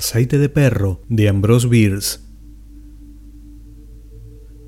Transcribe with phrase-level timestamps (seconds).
[0.00, 2.20] Aceite de perro de Ambrose Bierce.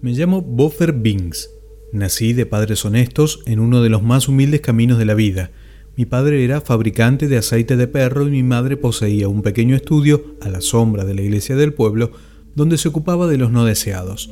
[0.00, 1.50] Me llamo Boffer Binks.
[1.92, 5.50] Nací de padres honestos en uno de los más humildes caminos de la vida.
[5.98, 10.24] Mi padre era fabricante de aceite de perro y mi madre poseía un pequeño estudio
[10.40, 12.10] a la sombra de la iglesia del pueblo
[12.54, 14.30] donde se ocupaba de los no deseados.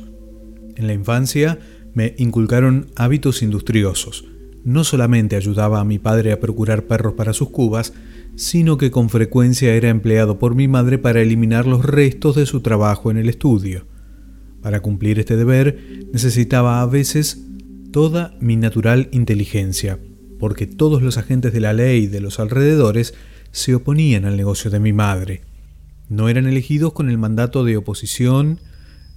[0.77, 1.59] En la infancia
[1.93, 4.25] me inculcaron hábitos industriosos.
[4.63, 7.93] No solamente ayudaba a mi padre a procurar perros para sus cubas,
[8.37, 12.61] sino que con frecuencia era empleado por mi madre para eliminar los restos de su
[12.61, 13.87] trabajo en el estudio.
[14.61, 17.43] Para cumplir este deber necesitaba a veces
[17.91, 19.99] toda mi natural inteligencia,
[20.37, 23.15] porque todos los agentes de la ley de los alrededores
[23.51, 25.41] se oponían al negocio de mi madre.
[26.07, 28.59] No eran elegidos con el mandato de oposición,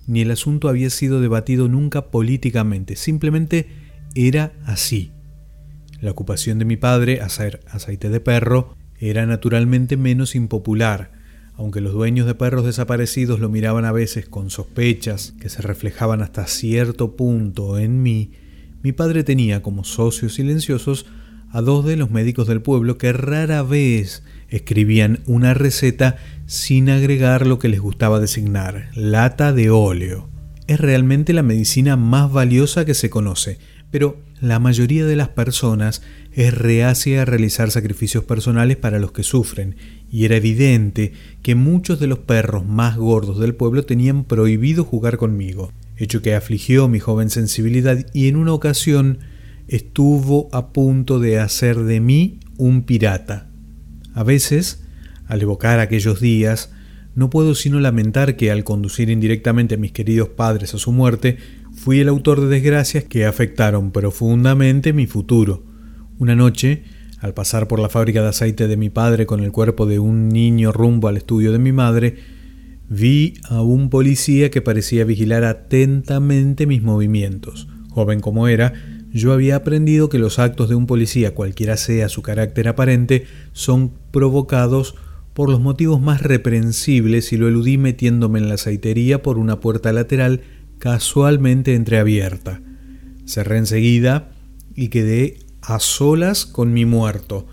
[0.07, 3.69] ni el asunto había sido debatido nunca políticamente, simplemente
[4.15, 5.13] era así.
[6.01, 11.11] La ocupación de mi padre, hacer aceite de perro, era naturalmente menos impopular,
[11.55, 16.23] aunque los dueños de perros desaparecidos lo miraban a veces con sospechas que se reflejaban
[16.23, 18.33] hasta cierto punto en mí,
[18.83, 21.07] mi padre tenía como socios silenciosos
[21.51, 27.47] a dos de los médicos del pueblo que rara vez escribían una receta sin agregar
[27.47, 30.29] lo que les gustaba designar, lata de óleo.
[30.67, 33.59] Es realmente la medicina más valiosa que se conoce,
[33.91, 39.23] pero la mayoría de las personas es reacia a realizar sacrificios personales para los que
[39.23, 39.77] sufren,
[40.11, 45.17] y era evidente que muchos de los perros más gordos del pueblo tenían prohibido jugar
[45.17, 49.19] conmigo, hecho que afligió mi joven sensibilidad y en una ocasión
[49.69, 53.49] estuvo a punto de hacer de mí un pirata.
[54.15, 54.83] A veces,
[55.27, 56.73] al evocar aquellos días,
[57.15, 61.39] no puedo sino lamentar que al conducir indirectamente a mis queridos padres a su muerte,
[61.75, 65.70] fui el autor de desgracias que afectaron profundamente mi futuro.
[66.21, 66.83] Una noche,
[67.21, 70.29] al pasar por la fábrica de aceite de mi padre con el cuerpo de un
[70.29, 72.17] niño rumbo al estudio de mi madre,
[72.91, 77.69] vi a un policía que parecía vigilar atentamente mis movimientos.
[77.89, 78.75] Joven como era,
[79.15, 83.91] yo había aprendido que los actos de un policía, cualquiera sea su carácter aparente, son
[84.11, 84.97] provocados
[85.33, 89.91] por los motivos más reprensibles y lo eludí metiéndome en la aceitería por una puerta
[89.95, 90.43] lateral
[90.79, 92.61] casualmente entreabierta.
[93.25, 94.33] Cerré enseguida
[94.75, 97.47] y quedé a solas con mi muerto.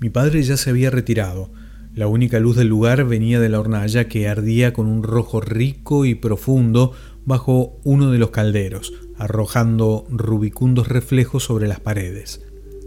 [0.00, 1.50] Mi padre ya se había retirado.
[1.94, 6.04] La única luz del lugar venía de la hornalla que ardía con un rojo rico
[6.04, 6.92] y profundo
[7.24, 12.42] bajo uno de los calderos, arrojando rubicundos reflejos sobre las paredes.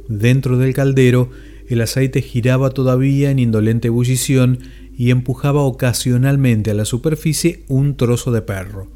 [0.10, 1.30] Dentro del caldero
[1.68, 4.60] el aceite giraba todavía en indolente ebullición
[4.98, 8.90] y empujaba ocasionalmente a la superficie un trozo de perro.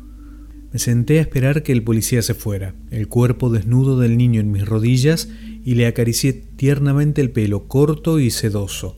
[0.71, 4.51] Me senté a esperar que el policía se fuera, el cuerpo desnudo del niño en
[4.51, 5.27] mis rodillas
[5.63, 8.97] y le acaricié tiernamente el pelo corto y sedoso.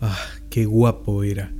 [0.00, 0.18] Ah,
[0.50, 1.52] qué guapo era.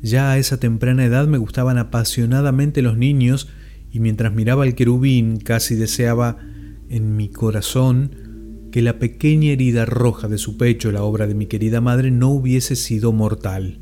[0.00, 3.48] Ya a esa temprana edad me gustaban apasionadamente los niños
[3.92, 6.38] y mientras miraba al querubín casi deseaba
[6.88, 11.46] en mi corazón que la pequeña herida roja de su pecho, la obra de mi
[11.46, 13.80] querida madre, no hubiese sido mortal.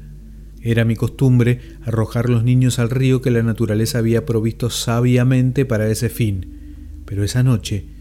[0.63, 5.89] Era mi costumbre arrojar los niños al río que la naturaleza había provisto sabiamente para
[5.89, 7.96] ese fin, pero esa noche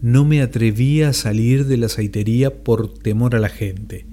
[0.00, 4.06] no me atrevía a salir de la aceitería por temor a la gente.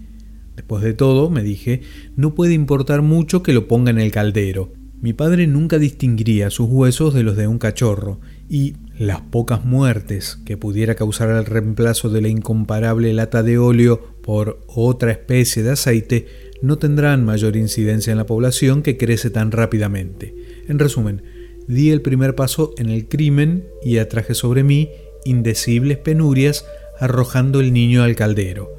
[0.55, 1.81] Después de todo, me dije,
[2.15, 4.71] no puede importar mucho que lo ponga en el caldero.
[5.01, 10.39] Mi padre nunca distinguiría sus huesos de los de un cachorro, y las pocas muertes
[10.45, 15.71] que pudiera causar el reemplazo de la incomparable lata de óleo por otra especie de
[15.71, 16.27] aceite
[16.61, 20.35] no tendrán mayor incidencia en la población que crece tan rápidamente.
[20.69, 21.23] En resumen,
[21.67, 24.89] di el primer paso en el crimen y atraje sobre mí
[25.25, 26.65] indecibles penurias
[26.99, 28.69] arrojando el niño al caldero.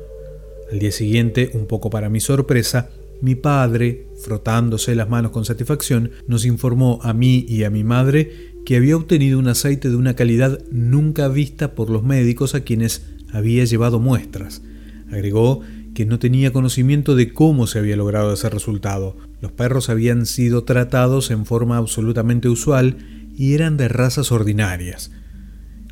[0.72, 2.90] Al día siguiente, un poco para mi sorpresa,
[3.20, 8.52] mi padre, frotándose las manos con satisfacción, nos informó a mí y a mi madre
[8.64, 13.02] que había obtenido un aceite de una calidad nunca vista por los médicos a quienes
[13.32, 14.62] había llevado muestras.
[15.10, 15.60] Agregó
[15.94, 19.16] que no tenía conocimiento de cómo se había logrado ese resultado.
[19.40, 22.96] Los perros habían sido tratados en forma absolutamente usual
[23.36, 25.12] y eran de razas ordinarias.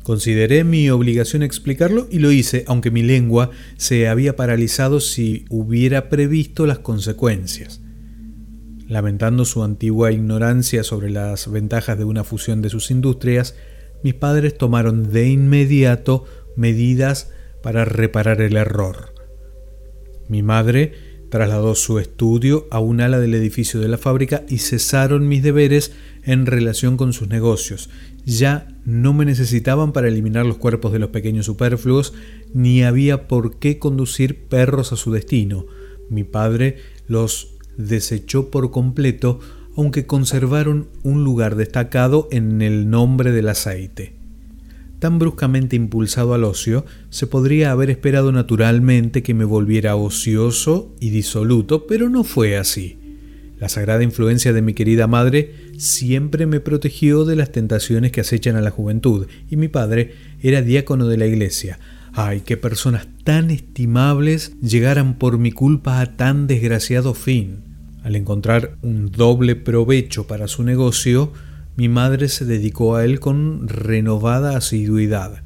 [0.03, 6.09] Consideré mi obligación explicarlo y lo hice, aunque mi lengua se había paralizado si hubiera
[6.09, 7.81] previsto las consecuencias.
[8.87, 13.55] Lamentando su antigua ignorancia sobre las ventajas de una fusión de sus industrias,
[14.03, 16.25] mis padres tomaron de inmediato
[16.57, 19.13] medidas para reparar el error.
[20.27, 25.27] Mi madre trasladó su estudio a un ala del edificio de la fábrica y cesaron
[25.27, 25.91] mis deberes
[26.21, 27.89] en relación con sus negocios.
[28.23, 32.13] Ya no me necesitaban para eliminar los cuerpos de los pequeños superfluos,
[32.53, 35.65] ni había por qué conducir perros a su destino.
[36.07, 36.77] Mi padre
[37.07, 39.39] los desechó por completo,
[39.75, 44.22] aunque conservaron un lugar destacado en el nombre del aceite.
[45.03, 51.09] Tan bruscamente impulsado al ocio, se podría haber esperado naturalmente que me volviera ocioso y
[51.09, 52.99] disoluto, pero no fue así.
[53.59, 58.55] La sagrada influencia de mi querida madre siempre me protegió de las tentaciones que acechan
[58.55, 61.79] a la juventud, y mi padre era diácono de la iglesia,
[62.13, 67.57] Ay, qué personas tan estimables llegaran por mi culpa a tan desgraciado fin.
[68.03, 71.33] Al encontrar un doble provecho para su negocio,
[71.75, 75.43] mi madre se dedicó a él con renovada asiduidad.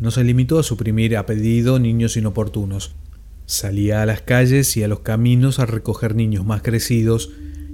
[0.00, 2.96] No se limitó a suprimir a pedido niños inoportunos.
[3.46, 7.30] Salía a las calles y a los caminos a recoger niños más crecidos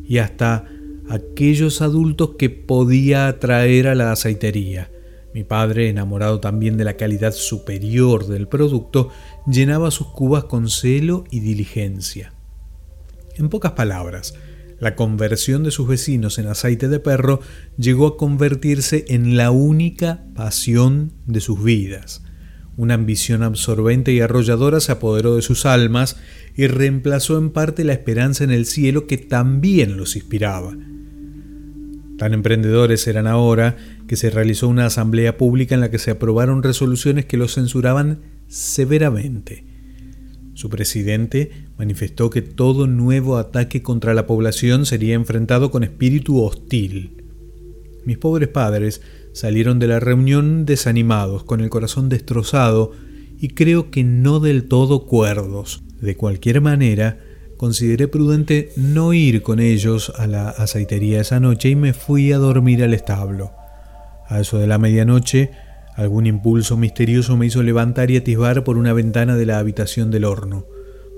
[0.07, 0.67] y hasta
[1.09, 4.91] aquellos adultos que podía atraer a la aceitería.
[5.33, 9.09] Mi padre, enamorado también de la calidad superior del producto,
[9.47, 12.33] llenaba sus cubas con celo y diligencia.
[13.37, 14.35] En pocas palabras,
[14.79, 17.41] la conversión de sus vecinos en aceite de perro
[17.77, 22.23] llegó a convertirse en la única pasión de sus vidas.
[22.77, 26.17] Una ambición absorbente y arrolladora se apoderó de sus almas
[26.57, 30.77] y reemplazó en parte la esperanza en el cielo que también los inspiraba.
[32.19, 36.63] Tan emprendedores eran ahora que se realizó una asamblea pública en la que se aprobaron
[36.63, 39.74] resoluciones que los censuraban severamente.
[40.55, 47.25] Su presidente manifestó que todo nuevo ataque contra la población sería enfrentado con espíritu hostil.
[48.05, 49.03] Mis pobres padres
[49.33, 52.93] salieron de la reunión desanimados, con el corazón destrozado
[53.41, 55.83] y creo que no del todo cuerdos.
[56.01, 57.19] De cualquier manera,
[57.57, 62.39] consideré prudente no ir con ellos a la aceitería esa noche y me fui a
[62.39, 63.53] dormir al establo.
[64.29, 65.51] A eso de la medianoche,
[65.95, 70.25] algún impulso misterioso me hizo levantar y atisbar por una ventana de la habitación del
[70.25, 70.67] horno,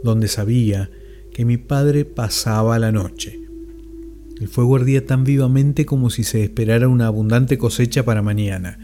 [0.04, 0.90] donde sabía
[1.32, 3.40] que mi padre pasaba la noche.
[4.40, 8.78] El fuego ardía tan vivamente como si se esperara una abundante cosecha para mañana.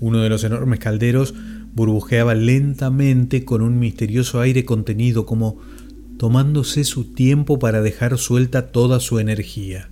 [0.00, 1.34] Uno de los enormes calderos
[1.74, 5.58] burbujeaba lentamente con un misterioso aire contenido como
[6.18, 9.88] tomándose su tiempo para dejar suelta toda su energía.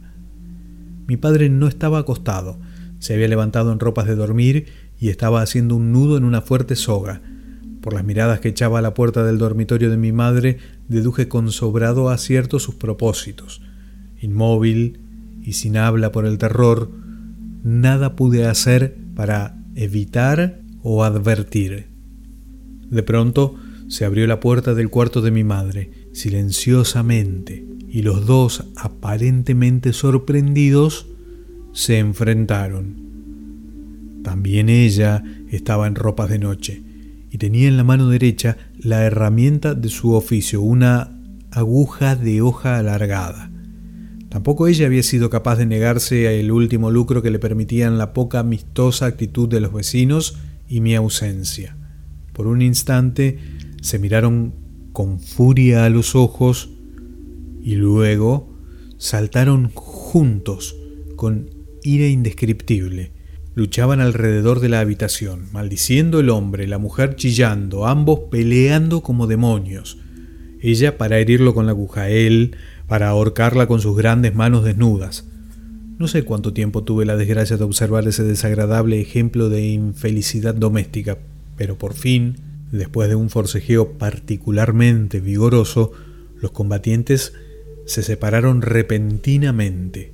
[1.06, 2.58] Mi padre no estaba acostado,
[2.98, 4.66] se había levantado en ropas de dormir
[4.98, 7.22] y estaba haciendo un nudo en una fuerte soga.
[7.80, 10.58] Por las miradas que echaba a la puerta del dormitorio de mi madre,
[10.88, 13.62] deduje con sobrado acierto sus propósitos.
[14.20, 15.00] Inmóvil
[15.42, 16.90] y sin habla por el terror,
[17.62, 21.88] nada pude hacer para evitar o advertir.
[22.90, 23.54] De pronto
[23.88, 31.06] se abrió la puerta del cuarto de mi madre silenciosamente y los dos, aparentemente sorprendidos,
[31.72, 33.05] se enfrentaron.
[34.26, 36.82] También ella estaba en ropas de noche
[37.30, 41.16] y tenía en la mano derecha la herramienta de su oficio, una
[41.52, 43.52] aguja de hoja alargada.
[44.28, 48.40] Tampoco ella había sido capaz de negarse al último lucro que le permitían la poca
[48.40, 50.36] amistosa actitud de los vecinos
[50.68, 51.76] y mi ausencia.
[52.32, 53.38] Por un instante
[53.80, 54.54] se miraron
[54.92, 56.70] con furia a los ojos
[57.62, 58.58] y luego
[58.98, 60.74] saltaron juntos
[61.14, 61.48] con
[61.84, 63.14] ira indescriptible.
[63.56, 69.98] Luchaban alrededor de la habitación, maldiciendo el hombre, la mujer chillando, ambos peleando como demonios.
[70.60, 72.54] Ella para herirlo con la aguja, él
[72.86, 75.26] para ahorcarla con sus grandes manos desnudas.
[75.98, 81.18] No sé cuánto tiempo tuve la desgracia de observar ese desagradable ejemplo de infelicidad doméstica,
[81.56, 82.36] pero por fin
[82.72, 85.92] Después de un forcejeo particularmente vigoroso,
[86.40, 87.32] los combatientes
[87.84, 90.12] se separaron repentinamente.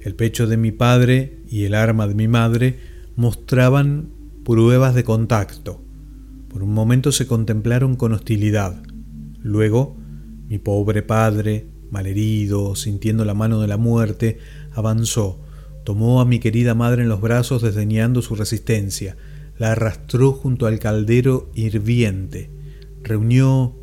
[0.00, 2.78] El pecho de mi padre y el arma de mi madre
[3.14, 4.08] mostraban
[4.42, 5.82] pruebas de contacto.
[6.48, 8.82] Por un momento se contemplaron con hostilidad.
[9.42, 9.98] Luego,
[10.48, 14.38] mi pobre padre, malherido, sintiendo la mano de la muerte,
[14.72, 15.40] avanzó,
[15.84, 19.18] tomó a mi querida madre en los brazos desdeñando su resistencia,
[19.58, 22.50] la arrastró junto al caldero hirviente,
[23.02, 23.76] reunió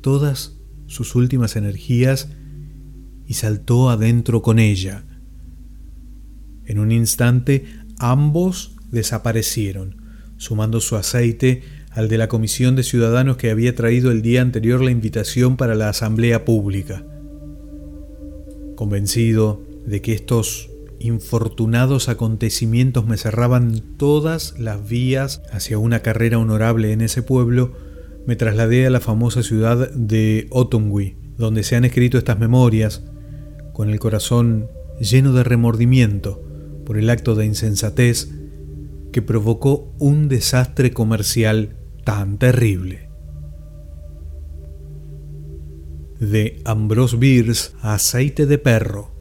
[0.00, 2.28] todas sus últimas energías
[3.26, 5.06] y saltó adentro con ella.
[6.66, 7.66] En un instante
[7.98, 9.96] ambos desaparecieron,
[10.36, 14.80] sumando su aceite al de la comisión de ciudadanos que había traído el día anterior
[14.82, 17.04] la invitación para la asamblea pública.
[18.76, 26.92] Convencido de que estos infortunados acontecimientos me cerraban todas las vías hacia una carrera honorable
[26.92, 27.72] en ese pueblo,
[28.26, 33.04] me trasladé a la famosa ciudad de Otongui, donde se han escrito estas memorias,
[33.72, 34.68] con el corazón
[34.98, 36.42] lleno de remordimiento
[36.84, 38.30] por el acto de insensatez
[39.12, 43.04] que provocó un desastre comercial tan terrible.
[46.20, 49.13] de Ambrose Bierce, Aceite de Perro.